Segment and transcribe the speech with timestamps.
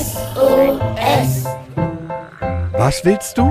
[0.00, 1.46] SOS.
[2.78, 3.50] Was willst du?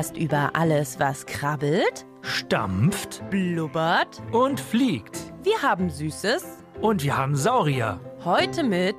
[0.00, 4.22] Podcast über alles, was krabbelt, stampft blubbert.
[4.32, 5.18] und fliegt.
[5.42, 6.42] Wir haben Süßes.
[6.80, 8.00] Und wir haben Saurier.
[8.24, 8.96] Heute mit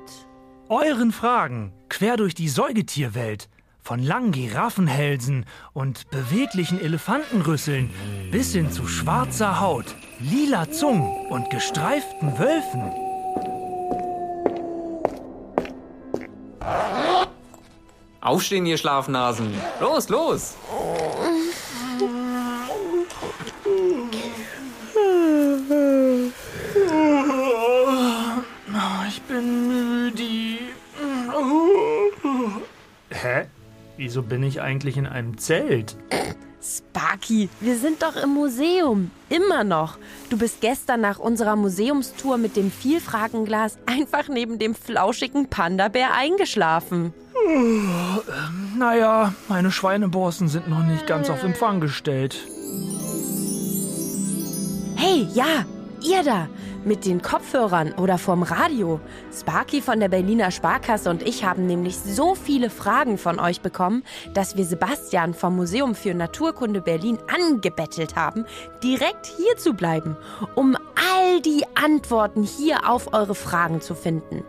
[0.68, 3.48] Euren Fragen quer durch die Säugetierwelt.
[3.80, 7.90] Von langen Giraffenhälsen und beweglichen Elefantenrüsseln
[8.30, 13.01] bis hin zu schwarzer Haut, lila Zungen und gestreiften Wölfen.
[18.22, 19.52] Aufstehen, ihr Schlafnasen.
[19.80, 20.54] Los, los.
[29.08, 30.22] Ich bin müde.
[33.10, 33.46] Hä?
[33.96, 35.96] Wieso bin ich eigentlich in einem Zelt?
[36.62, 37.48] Sparky.
[37.60, 39.10] Wir sind doch im Museum.
[39.30, 39.98] Immer noch.
[40.30, 47.12] Du bist gestern nach unserer Museumstour mit dem Vielfragenglas einfach neben dem flauschigen Panda-Bär eingeschlafen.
[48.78, 52.36] Naja, meine Schweineborsten sind noch nicht ganz auf Empfang gestellt.
[54.96, 55.64] Hey, ja,
[56.02, 56.48] ihr da,
[56.84, 59.00] mit den Kopfhörern oder vom Radio.
[59.32, 64.02] Sparky von der Berliner Sparkasse und ich haben nämlich so viele Fragen von euch bekommen,
[64.34, 68.44] dass wir Sebastian vom Museum für Naturkunde Berlin angebettelt haben,
[68.82, 70.16] direkt hier zu bleiben,
[70.54, 74.44] um all die Antworten hier auf eure Fragen zu finden.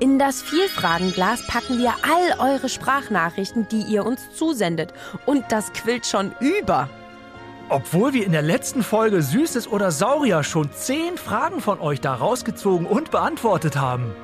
[0.00, 4.92] In das Vielfragenglas packen wir all eure Sprachnachrichten, die ihr uns zusendet.
[5.26, 6.88] Und das quillt schon über.
[7.70, 12.14] Obwohl wir in der letzten Folge Süßes oder Saurier schon zehn Fragen von euch da
[12.14, 14.14] rausgezogen und beantwortet haben.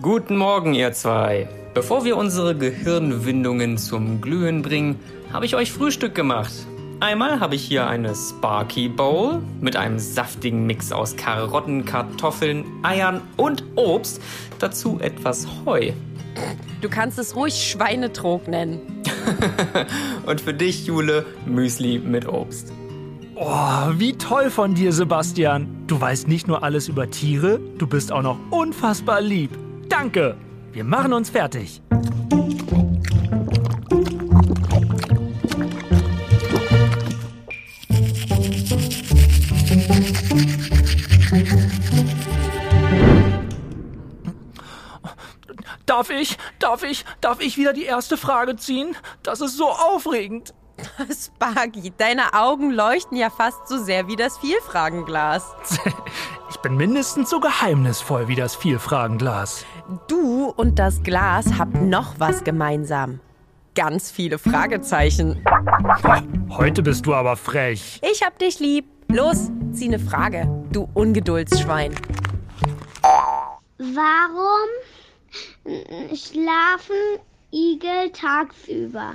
[0.00, 1.48] Guten Morgen, ihr zwei.
[1.74, 5.00] Bevor wir unsere Gehirnwindungen zum Glühen bringen,
[5.32, 6.52] habe ich euch Frühstück gemacht.
[7.00, 13.20] Einmal habe ich hier eine Sparky Bowl mit einem saftigen Mix aus Karotten, Kartoffeln, Eiern
[13.36, 14.22] und Obst.
[14.60, 15.92] Dazu etwas Heu.
[16.80, 19.02] Du kannst es ruhig Schweinetrog nennen.
[20.26, 22.72] Und für dich, Jule, Müsli mit Obst.
[23.34, 25.68] Oh, wie toll von dir, Sebastian.
[25.86, 29.50] Du weißt nicht nur alles über Tiere, du bist auch noch unfassbar lieb.
[29.88, 30.36] Danke.
[30.72, 31.82] Wir machen uns fertig.
[45.96, 48.94] Darf ich, darf ich, darf ich wieder die erste Frage ziehen?
[49.22, 50.52] Das ist so aufregend.
[51.10, 55.54] Sparky, deine Augen leuchten ja fast so sehr wie das Vielfragenglas.
[56.50, 59.64] Ich bin mindestens so geheimnisvoll wie das Vielfragenglas.
[60.06, 63.20] Du und das Glas habt noch was gemeinsam.
[63.74, 65.44] Ganz viele Fragezeichen.
[66.50, 68.00] Heute bist du aber frech.
[68.10, 68.86] Ich hab dich lieb.
[69.08, 71.94] Los, zieh eine Frage, du Ungeduldsschwein.
[73.78, 74.68] Warum
[76.14, 77.20] schlafen
[77.52, 79.14] Igel tagsüber?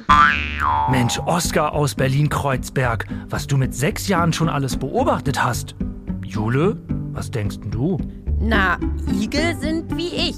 [0.89, 5.75] Mensch, Oskar aus Berlin-Kreuzberg, was du mit sechs Jahren schon alles beobachtet hast.
[6.23, 6.77] Jule,
[7.11, 7.97] was denkst denn du?
[8.39, 8.79] Na,
[9.13, 10.35] Igel sind wie ich.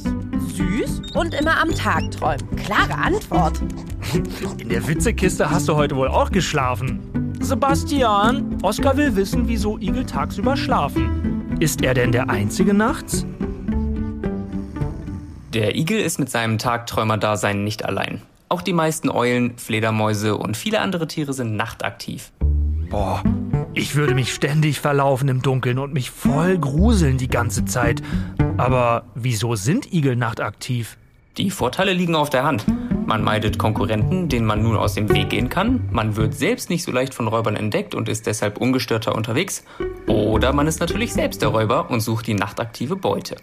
[0.55, 2.55] Süß und immer am Tag träumen.
[2.57, 3.61] Klare Antwort.
[4.57, 7.33] In der Witzekiste hast du heute wohl auch geschlafen.
[7.39, 11.55] Sebastian, Oskar will wissen, wieso Igel tagsüber schlafen.
[11.59, 13.25] Ist er denn der Einzige nachts?
[15.53, 18.23] Der Igel ist mit seinem Tagträumerdasein nicht allein.
[18.49, 22.31] Auch die meisten Eulen, Fledermäuse und viele andere Tiere sind nachtaktiv.
[22.89, 23.21] Boah,
[23.75, 28.01] ich würde mich ständig verlaufen im Dunkeln und mich voll gruseln die ganze Zeit.
[28.57, 30.97] Aber wieso sind Igel nachtaktiv?
[31.37, 32.65] Die Vorteile liegen auf der Hand.
[33.05, 35.87] Man meidet Konkurrenten, denen man nun aus dem Weg gehen kann.
[35.91, 39.63] Man wird selbst nicht so leicht von Räubern entdeckt und ist deshalb ungestörter unterwegs.
[40.07, 43.35] Oder man ist natürlich selbst der Räuber und sucht die nachtaktive Beute.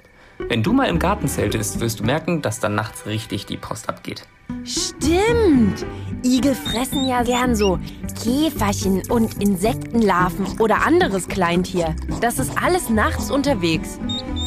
[0.49, 3.89] Wenn du mal im Garten zeltest, wirst du merken, dass dann nachts richtig die Post
[3.89, 4.27] abgeht.
[4.65, 5.87] Stimmt.
[6.25, 7.79] Igel fressen ja gern so
[8.23, 11.95] Käferchen und Insektenlarven oder anderes Kleintier.
[12.21, 13.99] Das ist alles nachts unterwegs.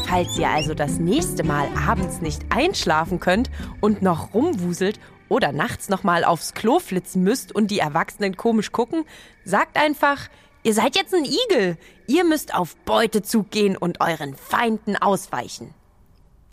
[0.05, 3.49] Falls ihr also das nächste Mal abends nicht einschlafen könnt
[3.81, 4.99] und noch rumwuselt
[5.29, 9.05] oder nachts noch mal aufs Klo flitzen müsst und die Erwachsenen komisch gucken,
[9.43, 10.27] sagt einfach,
[10.63, 11.77] ihr seid jetzt ein Igel.
[12.05, 15.73] Ihr müsst auf Beutezug gehen und euren Feinden ausweichen.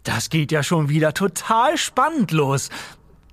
[0.04, 2.70] Das geht ja schon wieder total spannend los.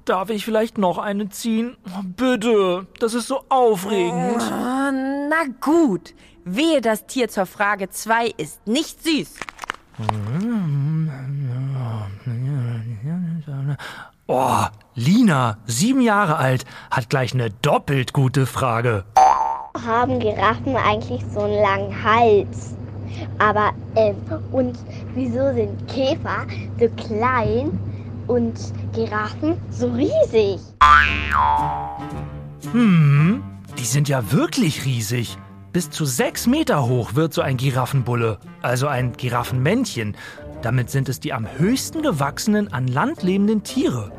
[0.05, 1.77] Darf ich vielleicht noch eine ziehen?
[2.15, 4.41] Bitte, das ist so aufregend.
[4.41, 4.91] Oh,
[5.29, 6.13] na gut.
[6.45, 9.35] Wehe, das Tier zur Frage 2 ist nicht süß.
[14.27, 14.65] Oh,
[14.95, 19.05] Lina, sieben Jahre alt, hat gleich eine doppelt gute Frage.
[19.85, 22.75] Haben Giraffen eigentlich so einen langen Hals?
[23.37, 24.15] Aber, ähm,
[24.51, 24.77] und
[25.13, 26.45] wieso sind Käfer
[26.79, 27.79] so klein
[28.27, 28.57] und
[28.93, 30.59] Giraffen so riesig?
[32.71, 33.43] Hm,
[33.77, 35.37] die sind ja wirklich riesig.
[35.73, 40.15] Bis zu sechs Meter hoch wird so ein Giraffenbulle, also ein Giraffenmännchen.
[40.61, 44.11] Damit sind es die am höchsten gewachsenen an Land lebenden Tiere.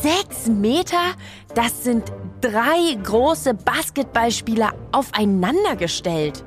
[0.00, 1.14] Sechs Meter?
[1.54, 2.04] Das sind
[2.40, 6.44] drei große Basketballspieler aufeinander gestellt.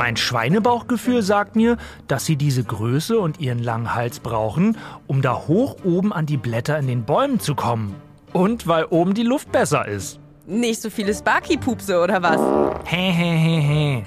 [0.00, 1.76] Mein Schweinebauchgefühl sagt mir,
[2.08, 6.38] dass sie diese Größe und ihren langen Hals brauchen, um da hoch oben an die
[6.38, 7.94] Blätter in den Bäumen zu kommen.
[8.32, 10.18] Und weil oben die Luft besser ist.
[10.46, 12.40] Nicht so viele Sparky-Pupse oder was?
[12.86, 14.02] Hehehehe.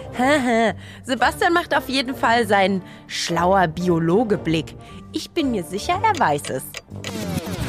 [1.03, 4.73] Sebastian macht auf jeden Fall seinen schlauer Biologe-Blick.
[5.11, 6.63] Ich bin mir sicher, er weiß es.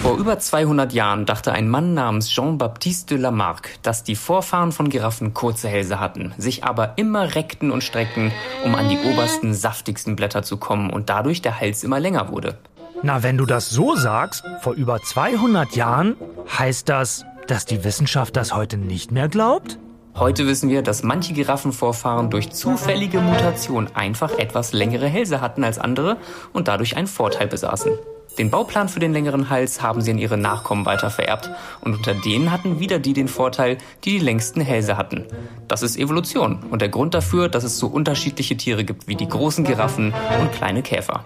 [0.04, 4.90] Vor über 200 Jahren dachte ein Mann namens Jean-Baptiste de Lamarck, dass die Vorfahren von
[4.90, 8.30] Giraffen kurze Hälse hatten, sich aber immer reckten und streckten,
[8.66, 12.58] um an die obersten, saftigsten Blätter zu kommen und dadurch der Hals immer länger wurde.
[13.02, 16.16] Na, wenn du das so sagst, vor über 200 Jahren,
[16.58, 19.78] heißt das, dass die Wissenschaft das heute nicht mehr glaubt?
[20.16, 25.80] Heute wissen wir, dass manche Giraffenvorfahren durch zufällige Mutation einfach etwas längere Hälse hatten als
[25.80, 26.18] andere
[26.52, 27.90] und dadurch einen Vorteil besaßen.
[28.38, 31.50] Den Bauplan für den längeren Hals haben sie an ihre Nachkommen weitervererbt
[31.80, 35.24] und unter denen hatten wieder die den Vorteil, die die längsten Hälse hatten.
[35.66, 39.28] Das ist Evolution und der Grund dafür, dass es so unterschiedliche Tiere gibt wie die
[39.28, 41.24] großen Giraffen und kleine Käfer.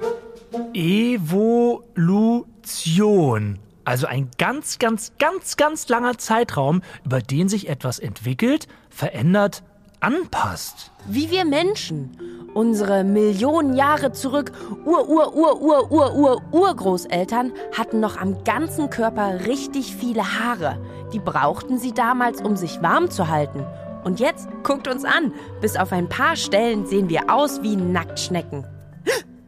[0.73, 1.99] Evolution.
[3.85, 8.69] Also ein ganz, ganz, ganz, ganz langer Zeitraum, über den sich etwas entwickelt,
[8.99, 9.63] verändert,
[10.01, 10.91] anpasst.
[11.07, 12.19] Wie wir Menschen.
[12.53, 14.51] Unsere Millionen Jahre zurück,
[14.85, 20.79] Ur, Ur, Ur, Ur, Ur, Ur, Urgroßeltern hatten noch am ganzen Körper richtig viele Haare.
[21.13, 23.65] Die brauchten sie damals, um sich warm zu halten.
[24.03, 25.33] Und jetzt guckt uns an.
[25.61, 28.67] Bis auf ein paar Stellen sehen wir aus wie Nacktschnecken.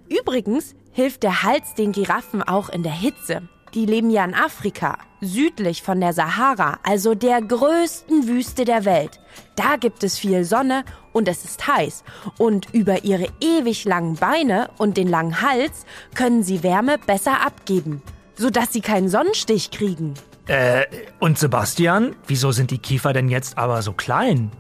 [0.08, 3.42] Übrigens hilft der Hals den Giraffen auch in der Hitze.
[3.74, 9.20] Die leben ja in Afrika, südlich von der Sahara, also der größten Wüste der Welt.
[9.54, 12.02] Da gibt es viel Sonne und es ist heiß.
[12.36, 15.84] Und über ihre ewig langen Beine und den langen Hals
[16.16, 18.02] können sie Wärme besser abgeben,
[18.34, 20.14] sodass sie keinen Sonnenstich kriegen.
[20.48, 20.86] Äh,
[21.20, 24.50] und Sebastian, wieso sind die Kiefer denn jetzt aber so klein?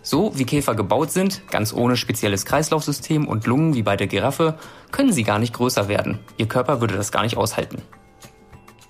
[0.00, 4.56] So wie Käfer gebaut sind, ganz ohne spezielles Kreislaufsystem und Lungen wie bei der Giraffe,
[4.92, 6.20] können sie gar nicht größer werden.
[6.38, 7.82] Ihr Körper würde das gar nicht aushalten.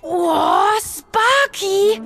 [0.09, 2.01] Oh, Sparky!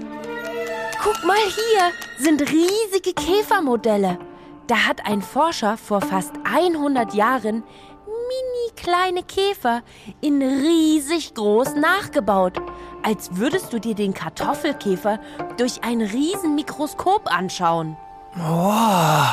[1.03, 4.17] Guck mal hier, sind riesige Käfermodelle.
[4.65, 7.63] Da hat ein Forscher vor fast 100 Jahren
[8.05, 9.83] mini kleine Käfer
[10.19, 12.59] in riesig groß nachgebaut.
[13.03, 15.19] Als würdest du dir den Kartoffelkäfer
[15.57, 17.97] durch ein riesen Mikroskop anschauen.
[18.37, 19.23] Oh,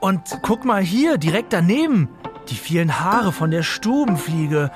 [0.00, 2.08] und guck mal hier, direkt daneben.
[2.48, 4.70] Die vielen Haare von der Stubenfliege.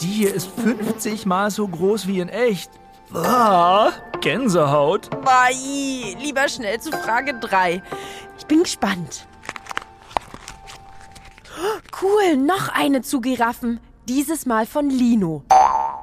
[0.00, 2.70] Die hier ist 50 mal so groß wie in echt.
[3.12, 5.08] Ah, Gänsehaut.
[5.24, 6.16] Bye.
[6.20, 7.82] Lieber schnell zu Frage 3.
[8.38, 9.26] Ich bin gespannt.
[12.02, 13.78] Cool, noch eine zu Giraffen.
[14.08, 15.44] Dieses Mal von Lino.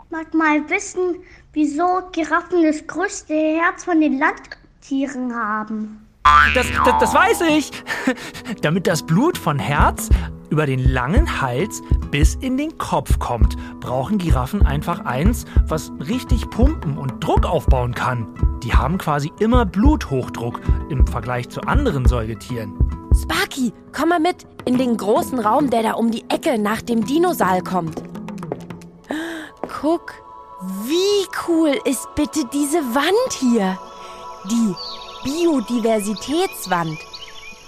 [0.09, 1.17] Mag mal wissen,
[1.53, 6.07] wieso Giraffen das größte Herz von den Landtieren haben.
[6.53, 7.71] Das, das, das weiß ich.
[8.61, 10.09] Damit das Blut von Herz
[10.51, 11.81] über den langen Hals
[12.11, 17.95] bis in den Kopf kommt, brauchen Giraffen einfach eins, was richtig pumpen und Druck aufbauen
[17.95, 18.27] kann.
[18.61, 22.73] Die haben quasi immer Bluthochdruck im Vergleich zu anderen Säugetieren.
[23.15, 27.05] Sparky, komm mal mit in den großen Raum, der da um die Ecke nach dem
[27.05, 28.03] Dinosaal kommt.
[29.81, 30.13] Guck,
[30.85, 33.79] wie cool ist bitte diese Wand hier?
[34.49, 34.75] Die
[35.23, 36.97] Biodiversitätswand.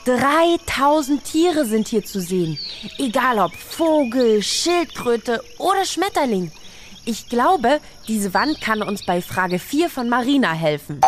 [0.05, 2.57] 3000 Tiere sind hier zu sehen.
[2.97, 6.51] Egal ob Vogel, Schildkröte oder Schmetterling.
[7.05, 11.01] Ich glaube, diese Wand kann uns bei Frage 4 von Marina helfen.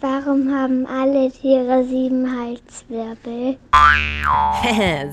[0.00, 3.58] Warum haben alle Tiere sieben Halswirbel?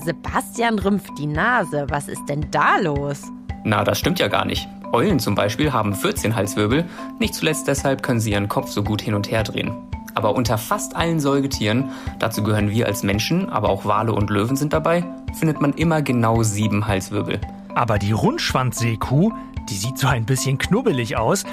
[0.04, 1.86] Sebastian rümpft die Nase.
[1.88, 3.22] Was ist denn da los?
[3.64, 4.68] Na, das stimmt ja gar nicht.
[4.92, 6.84] Eulen zum Beispiel haben 14 Halswirbel.
[7.18, 9.72] Nicht zuletzt deshalb können sie ihren Kopf so gut hin und her drehen.
[10.14, 14.56] Aber unter fast allen Säugetieren, dazu gehören wir als Menschen, aber auch Wale und Löwen
[14.56, 15.04] sind dabei,
[15.38, 17.40] findet man immer genau sieben Halswirbel.
[17.74, 19.32] Aber die Rundschwanzseekuh,
[19.68, 21.44] die sieht so ein bisschen knubbelig aus,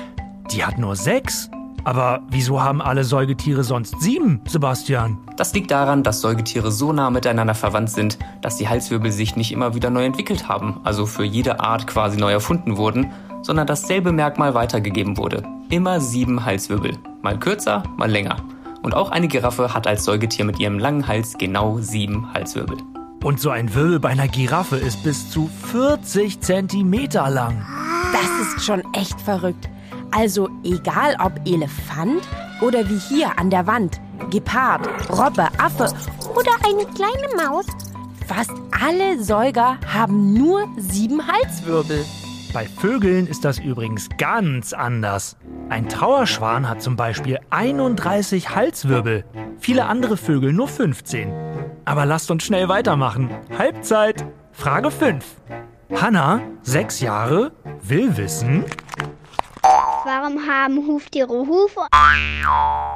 [0.52, 1.50] die hat nur sechs.
[1.84, 5.20] Aber wieso haben alle Säugetiere sonst sieben, Sebastian?
[5.38, 9.54] Das liegt daran, dass Säugetiere so nah miteinander verwandt sind, dass die Halswirbel sich nicht
[9.54, 13.12] immer wieder neu entwickelt haben, also für jede Art quasi neu erfunden wurden,
[13.42, 15.44] sondern dasselbe Merkmal weitergegeben wurde.
[15.70, 16.98] Immer sieben Halswirbel.
[17.21, 18.38] Mal kürzer, mal länger.
[18.83, 22.77] Und auch eine Giraffe hat als Säugetier mit ihrem langen Hals genau sieben Halswirbel.
[23.24, 27.65] Und so ein Wirbel bei einer Giraffe ist bis zu 40 Zentimeter lang.
[28.13, 29.67] Das ist schon echt verrückt.
[30.12, 32.21] Also egal ob Elefant
[32.62, 35.93] oder wie hier an der Wand, Gepard, Robbe, Affe
[36.33, 37.65] oder eine kleine Maus,
[38.27, 42.05] fast alle Säuger haben nur sieben Halswirbel.
[42.58, 45.38] Bei Vögeln ist das übrigens ganz anders.
[45.70, 49.26] Ein Trauerschwan hat zum Beispiel 31 Halswirbel,
[49.60, 51.32] viele andere Vögel nur 15.
[51.86, 53.30] Aber lasst uns schnell weitermachen.
[53.56, 54.26] Halbzeit.
[54.54, 55.24] Frage 5.
[56.02, 57.52] Hanna, sechs Jahre,
[57.84, 58.66] will wissen,
[60.04, 61.82] Warum haben Huftiere Hufe?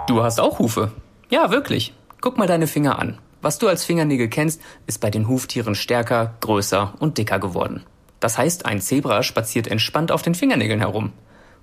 [0.07, 0.91] Du hast auch Hufe.
[1.29, 1.93] Ja, wirklich.
[2.19, 3.19] Guck mal deine Finger an.
[3.43, 7.83] Was du als Fingernägel kennst, ist bei den Huftieren stärker, größer und dicker geworden.
[8.21, 11.11] Das heißt, ein Zebra spaziert entspannt auf den Fingernägeln herum.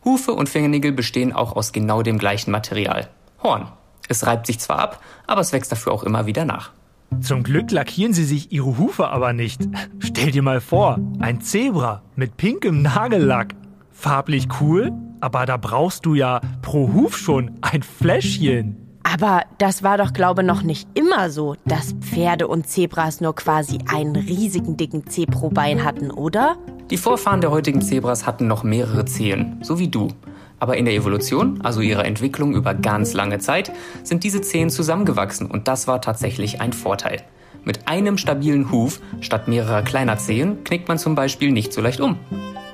[0.04, 3.08] Hufe und Fingernägel bestehen auch aus genau dem gleichen Material.
[3.42, 3.68] Horn.
[4.08, 6.72] Es reibt sich zwar ab, aber es wächst dafür auch immer wieder nach.
[7.20, 9.60] Zum Glück lackieren sie sich ihre Hufe aber nicht.
[10.00, 13.54] Stell dir mal vor, ein Zebra mit pinkem Nagellack.
[13.92, 18.88] Farblich cool, aber da brauchst du ja pro Huf schon ein Fläschchen.
[19.12, 23.78] Aber das war doch, glaube noch nicht immer so, dass Pferde und Zebras nur quasi
[23.90, 26.56] einen riesigen dicken Zeh pro Bein hatten, oder?
[26.90, 30.08] Die Vorfahren der heutigen Zebras hatten noch mehrere Zehen, so wie du.
[30.60, 33.72] Aber in der Evolution, also ihrer Entwicklung über ganz lange Zeit,
[34.02, 37.22] sind diese Zehen zusammengewachsen und das war tatsächlich ein Vorteil.
[37.64, 42.00] Mit einem stabilen Huf statt mehrerer kleiner Zehen knickt man zum Beispiel nicht so leicht
[42.00, 42.18] um.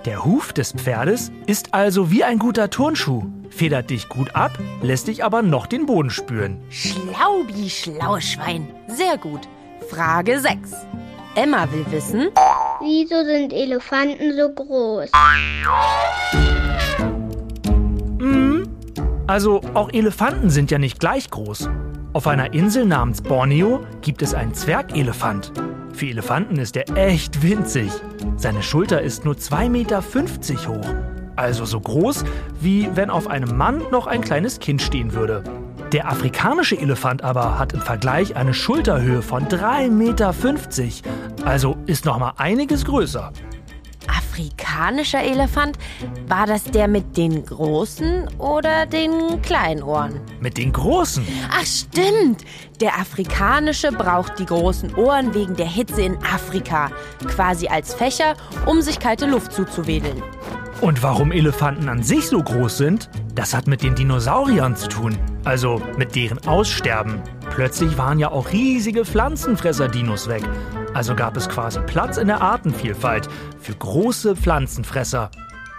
[0.04, 3.24] Der Huf des Pferdes ist also wie ein guter Turnschuh.
[3.54, 6.60] Federt dich gut ab, lässt dich aber noch den Boden spüren.
[6.70, 8.68] Schlaubi, Schlauschwein.
[8.88, 9.42] Sehr gut.
[9.88, 10.72] Frage 6.
[11.36, 12.30] Emma will wissen,
[12.80, 15.10] Wieso sind Elefanten so groß?
[19.28, 21.68] Also auch Elefanten sind ja nicht gleich groß.
[22.12, 25.52] Auf einer Insel namens Borneo gibt es einen Zwergelefant.
[25.92, 27.92] Für Elefanten ist er echt winzig.
[28.36, 30.02] Seine Schulter ist nur 2,50 Meter
[30.68, 31.13] hoch.
[31.36, 32.24] Also so groß,
[32.60, 35.42] wie wenn auf einem Mann noch ein kleines Kind stehen würde.
[35.92, 40.34] Der afrikanische Elefant aber hat im Vergleich eine Schulterhöhe von 3,50 Meter.
[41.44, 43.32] Also ist noch mal einiges größer.
[44.08, 45.78] afrikanischer Elefant,
[46.26, 50.20] war das der mit den großen oder den kleinen Ohren?
[50.40, 51.24] Mit den großen.
[51.52, 52.44] Ach stimmt,
[52.80, 56.90] der afrikanische braucht die großen Ohren wegen der Hitze in Afrika,
[57.28, 58.34] quasi als Fächer,
[58.66, 60.22] um sich kalte Luft zuzuwedeln.
[60.80, 65.16] Und warum Elefanten an sich so groß sind, das hat mit den Dinosauriern zu tun.
[65.44, 67.22] Also mit deren Aussterben.
[67.50, 70.42] Plötzlich waren ja auch riesige Pflanzenfresser-Dinos weg.
[70.92, 73.28] Also gab es quasi Platz in der Artenvielfalt
[73.60, 75.30] für große Pflanzenfresser.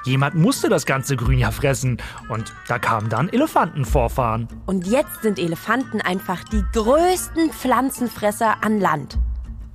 [0.06, 1.98] Jemand musste das ganze Grün ja fressen
[2.30, 4.48] und da kamen dann Elefantenvorfahren.
[4.68, 9.18] Und jetzt sind Elefanten einfach die größten Pflanzenfresser an Land.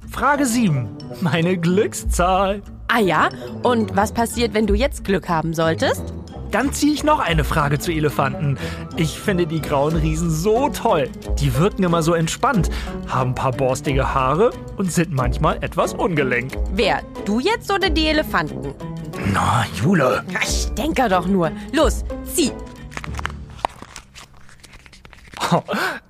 [0.09, 0.89] Frage 7.
[1.21, 2.63] Meine Glückszahl.
[2.93, 3.29] Ah ja,
[3.63, 6.03] und was passiert, wenn du jetzt Glück haben solltest?
[6.51, 8.59] Dann ziehe ich noch eine Frage zu Elefanten.
[8.97, 11.09] Ich finde die grauen Riesen so toll.
[11.39, 12.69] Die wirken immer so entspannt,
[13.07, 16.55] haben ein paar borstige Haare und sind manchmal etwas ungelenk.
[16.73, 18.75] Wer, du jetzt oder die Elefanten?
[19.33, 20.25] Na, Jule.
[20.43, 21.53] Ich denke doch nur.
[21.73, 22.51] Los, zieh.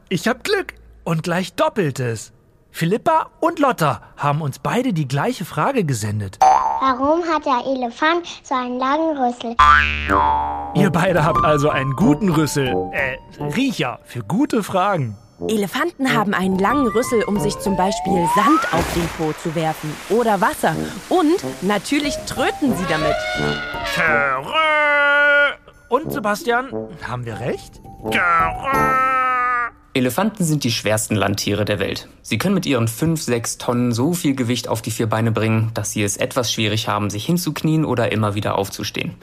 [0.09, 2.33] Ich hab Glück und gleich doppeltes.
[2.71, 6.39] Philippa und Lotta haben uns beide die gleiche Frage gesendet.
[6.81, 9.55] Warum hat der Elefant so einen langen Rüssel?
[10.75, 13.19] Ihr beide habt also einen guten Rüssel, äh,
[13.55, 15.19] Riecher für gute Fragen.
[15.47, 19.95] Elefanten haben einen langen Rüssel, um sich zum Beispiel Sand auf den Po zu werfen
[20.09, 20.75] oder Wasser.
[21.11, 23.15] Und natürlich tröten sie damit.
[23.95, 24.51] Terrö.
[25.91, 26.71] Und Sebastian,
[27.07, 27.83] haben wir recht?
[28.11, 29.20] Terrö.
[29.93, 32.09] Elefanten sind die schwersten Landtiere der Welt.
[32.23, 35.73] Sie können mit ihren 5, 6 Tonnen so viel Gewicht auf die vier Beine bringen,
[35.75, 39.17] dass sie es etwas schwierig haben, sich hinzuknien oder immer wieder aufzustehen.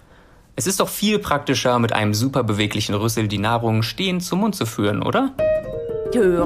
[0.58, 4.56] Es ist doch viel praktischer, mit einem super beweglichen Rüssel die Nahrung stehend zum Mund
[4.56, 5.32] zu führen, oder?
[6.12, 6.46] Törö,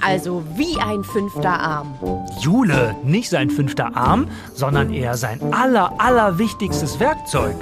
[0.00, 1.98] also wie ein fünfter Arm.
[2.40, 7.56] Jule, nicht sein fünfter Arm, sondern eher sein aller, aller wichtigstes Werkzeug.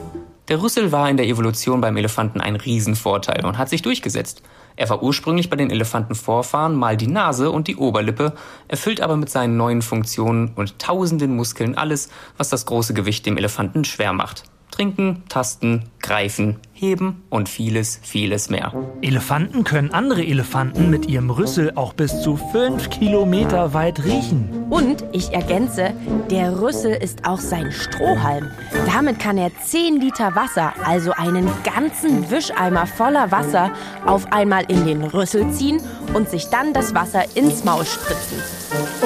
[0.49, 4.43] Der Rüssel war in der Evolution beim Elefanten ein Riesenvorteil und hat sich durchgesetzt.
[4.76, 8.35] Er war ursprünglich bei den Elefantenvorfahren mal die Nase und die Oberlippe,
[8.69, 13.37] erfüllt aber mit seinen neuen Funktionen und tausenden Muskeln alles, was das große Gewicht dem
[13.37, 14.45] Elefanten schwer macht.
[14.73, 18.73] Trinken, tasten, greifen, heben und vieles, vieles mehr.
[19.02, 24.64] Elefanten können andere Elefanten mit ihrem Rüssel auch bis zu fünf Kilometer weit riechen.
[24.71, 25.93] Und ich ergänze,
[26.31, 28.50] der Rüssel ist auch sein Strohhalm.
[28.87, 33.71] Damit kann er 10 Liter Wasser, also einen ganzen Wischeimer voller Wasser,
[34.07, 35.81] auf einmal in den Rüssel ziehen
[36.14, 38.38] und sich dann das Wasser ins Maul spritzen.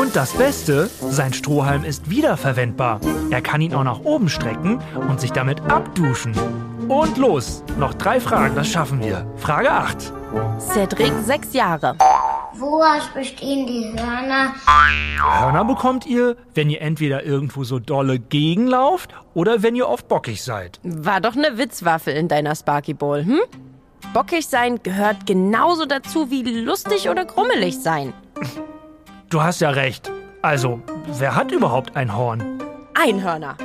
[0.07, 3.01] Und das Beste, sein Strohhalm ist wiederverwendbar.
[3.33, 6.33] Er kann ihn auch nach oben strecken und sich damit abduschen.
[6.87, 9.27] Und los, noch drei Fragen, das schaffen wir.
[9.37, 10.13] Frage 8.
[10.61, 11.97] Cedric, sechs Jahre.
[12.55, 14.55] Woraus bestehen die Hörner?
[15.41, 20.41] Hörner bekommt ihr, wenn ihr entweder irgendwo so dolle gegenlauft oder wenn ihr oft bockig
[20.45, 20.79] seid.
[20.85, 23.41] War doch eine Witzwaffe in deiner Sparky Bowl, hm?
[24.15, 28.13] Bockig sein gehört genauso dazu wie lustig oder grummelig sein.
[29.29, 30.11] Du hast ja recht.
[30.41, 30.81] Also,
[31.19, 32.63] wer hat überhaupt ein Horn?
[32.95, 33.57] Einhörner.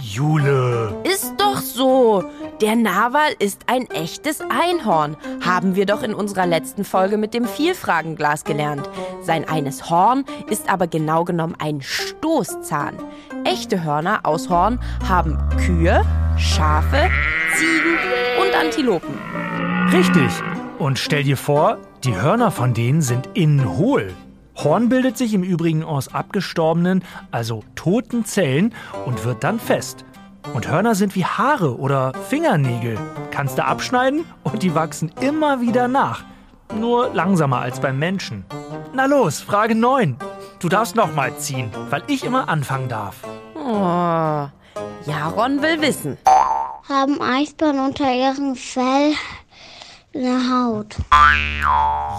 [0.00, 0.94] Jule.
[1.04, 2.24] Ist doch so.
[2.62, 5.16] Der Narwal ist ein echtes Einhorn.
[5.44, 8.88] Haben wir doch in unserer letzten Folge mit dem Vielfragenglas gelernt.
[9.22, 12.96] Sein eines Horn ist aber genau genommen ein Stoßzahn.
[13.44, 16.02] Echte Hörner aus Horn haben Kühe,
[16.38, 17.10] Schafe,
[17.56, 17.98] Ziegen
[18.40, 19.18] und Antilopen.
[19.92, 20.30] Richtig.
[20.78, 24.14] Und stell dir vor, die Hörner von denen sind innen hohl.
[24.56, 30.04] Horn bildet sich im Übrigen aus abgestorbenen, also toten Zellen und wird dann fest.
[30.52, 32.98] Und Hörner sind wie Haare oder Fingernägel.
[33.30, 36.24] Kannst du abschneiden und die wachsen immer wieder nach.
[36.74, 38.44] Nur langsamer als beim Menschen.
[38.92, 40.16] Na los, Frage 9.
[40.60, 43.16] Du darfst nochmal ziehen, weil ich immer anfangen darf.
[43.54, 44.48] Oh,
[45.06, 46.16] Jaron will wissen.
[46.88, 49.14] Haben Eisbären unter ihrem Fell
[50.14, 50.96] eine Haut?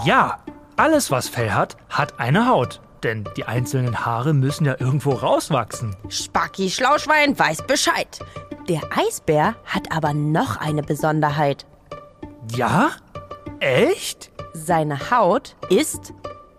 [0.04, 0.38] Ja,
[0.76, 2.80] alles was Fell hat, hat eine Haut.
[3.02, 5.94] Denn die einzelnen Haare müssen ja irgendwo rauswachsen.
[6.08, 8.18] Spacki Schlauschwein weiß Bescheid.
[8.68, 11.66] Der Eisbär hat aber noch eine Besonderheit.
[12.54, 12.90] Ja?
[13.60, 14.30] Echt?
[14.54, 16.12] Seine Haut ist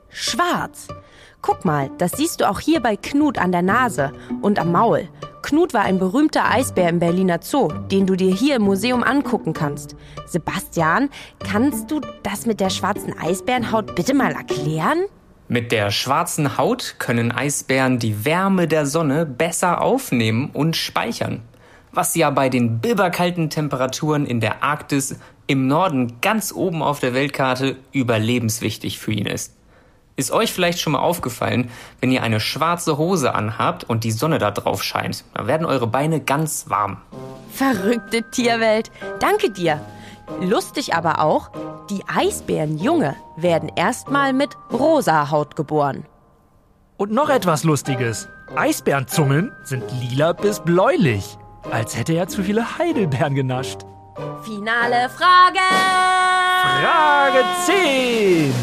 [0.09, 0.87] schwarz.
[1.47, 5.07] Guck mal, das siehst du auch hier bei Knut an der Nase und am Maul.
[5.41, 9.53] Knut war ein berühmter Eisbär im Berliner Zoo, den du dir hier im Museum angucken
[9.53, 9.95] kannst.
[10.25, 11.07] Sebastian,
[11.39, 15.05] kannst du das mit der schwarzen Eisbärenhaut bitte mal erklären?
[15.47, 21.43] Mit der schwarzen Haut können Eisbären die Wärme der Sonne besser aufnehmen und speichern.
[21.93, 25.15] Was ja bei den biberkalten Temperaturen in der Arktis
[25.47, 29.56] im Norden ganz oben auf der Weltkarte überlebenswichtig für ihn ist.
[30.17, 31.69] Ist euch vielleicht schon mal aufgefallen,
[32.01, 35.85] wenn ihr eine schwarze Hose anhabt und die Sonne da drauf scheint, dann werden eure
[35.85, 36.97] Beine ganz warm.
[37.51, 38.89] Verrückte Tierwelt.
[39.19, 39.79] Danke dir.
[40.41, 41.51] Lustig aber auch,
[41.91, 46.03] die Eisbärenjunge werden erstmal mit rosa Haut geboren.
[46.97, 48.27] Und noch etwas Lustiges.
[48.55, 51.37] Eisbärenzungen sind lila bis bläulich.
[51.69, 53.81] Als hätte er zu viele Heidelbeeren genascht.
[54.43, 55.59] Finale Frage!
[56.81, 58.53] Frage 10.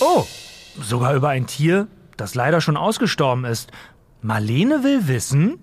[0.00, 0.24] Oh,
[0.88, 3.70] sogar über ein Tier, das leider schon ausgestorben ist.
[4.20, 5.62] Marlene will wissen,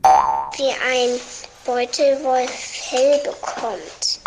[0.56, 1.20] Wie ein
[1.66, 4.20] Beutelwolf Fell bekommt.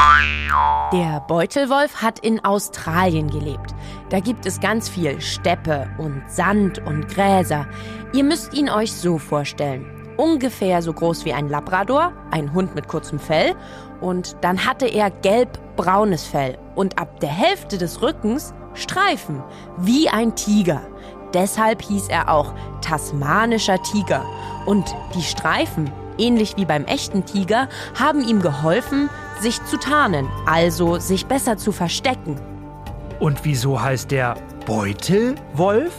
[0.92, 3.74] Der Beutelwolf hat in Australien gelebt.
[4.10, 7.66] Da gibt es ganz viel Steppe und Sand und Gräser.
[8.12, 9.86] Ihr müsst ihn euch so vorstellen.
[10.16, 13.54] Ungefähr so groß wie ein Labrador, ein Hund mit kurzem Fell.
[14.00, 19.42] Und dann hatte er gelb-braunes Fell und ab der Hälfte des Rückens Streifen,
[19.76, 20.80] wie ein Tiger.
[21.34, 24.24] Deshalb hieß er auch tasmanischer Tiger.
[24.66, 29.10] Und die Streifen, ähnlich wie beim echten Tiger, haben ihm geholfen,
[29.40, 32.40] sich zu tarnen, also sich besser zu verstecken.
[33.20, 35.92] und wieso heißt der Beutelwolf?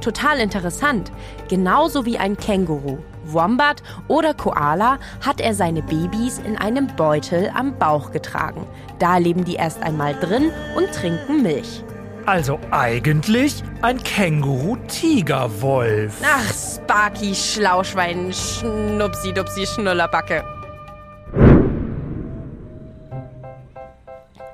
[0.00, 1.10] Total interessant.
[1.48, 7.76] Genauso wie ein Känguru, Wombat oder Koala hat er seine Babys in einem Beutel am
[7.76, 8.66] Bauch getragen.
[8.98, 11.82] Da leben die erst einmal drin und trinken Milch.
[12.26, 16.14] Also eigentlich ein Känguru-Tigerwolf.
[16.24, 20.44] Ach, Sparky, Schlauschwein, Schnupsi, Dupsi, Schnullerbacke.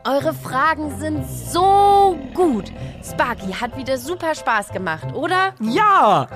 [0.09, 2.71] Eure Fragen sind so gut.
[3.03, 5.53] Sparky hat wieder super Spaß gemacht, oder?
[5.61, 6.29] Ja!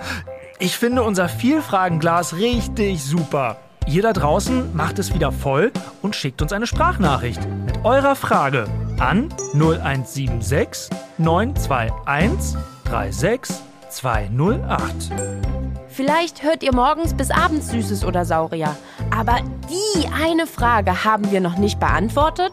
[0.58, 3.56] Ich finde unser Vielfragenglas richtig super.
[3.86, 5.70] Ihr da draußen macht es wieder voll
[6.02, 8.66] und schickt uns eine Sprachnachricht mit eurer Frage
[8.98, 10.90] an 0176
[11.20, 15.10] 921 36208.
[15.88, 18.74] Vielleicht hört ihr morgens bis abends Süßes oder Saurier.
[19.14, 22.52] Aber die eine Frage haben wir noch nicht beantwortet.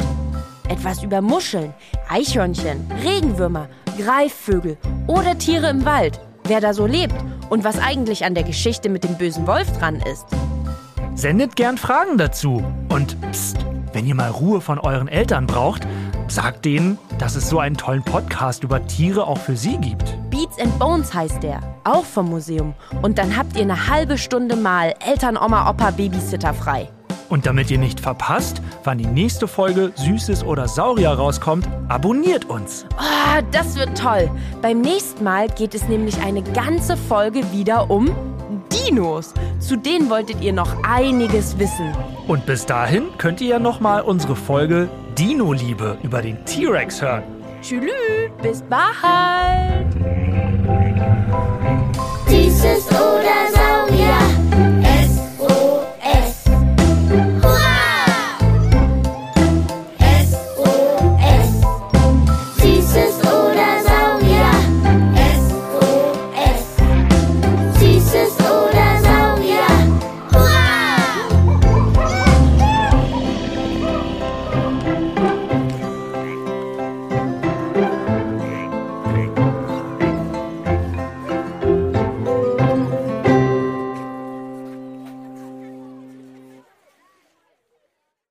[0.68, 1.74] etwas über Muscheln,
[2.10, 4.76] Eichhörnchen, Regenwürmer, Greifvögel
[5.08, 7.16] oder Tiere im Wald, wer da so lebt
[7.50, 10.26] und was eigentlich an der Geschichte mit dem bösen Wolf dran ist.
[11.16, 12.62] Sendet gern Fragen dazu.
[12.90, 13.60] Und pst,
[13.94, 15.88] wenn ihr mal Ruhe von euren Eltern braucht,
[16.32, 20.18] sagt denen, dass es so einen tollen Podcast über Tiere auch für sie gibt.
[20.30, 22.74] Beats and Bones heißt der, auch vom Museum.
[23.02, 26.90] Und dann habt ihr eine halbe Stunde mal Eltern, Oma, Opa, Babysitter frei.
[27.30, 32.86] Und damit ihr nicht verpasst, wann die nächste Folge Süßes oder Saurier rauskommt, abonniert uns.
[32.98, 34.32] Oh, das wird toll.
[34.62, 38.10] Beim nächsten Mal geht es nämlich eine ganze Folge wieder um
[38.88, 39.34] Dinos.
[39.60, 41.94] Zu denen wolltet ihr noch einiges wissen.
[42.28, 47.24] Und bis dahin könnt ihr ja noch mal unsere Folge Dino-Liebe über den T-Rex hören.
[47.62, 47.92] Tschüss,
[48.42, 49.92] bis bald.
[52.28, 53.47] Süßes oder